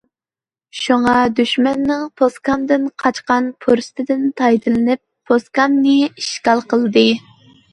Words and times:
شۇڭا، 0.83 1.11
دۈشمەننىڭ 1.39 2.01
پوسكامدىن 2.21 2.87
قاچقان 3.03 3.51
پۇرسىتىدىن 3.67 4.25
پايدىلىنىپ 4.41 5.01
پوسكامنى 5.33 5.95
ئىشغال 6.09 6.65
قىلمىدى. 6.73 7.07